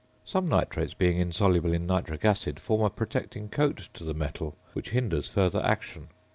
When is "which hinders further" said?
4.73-5.63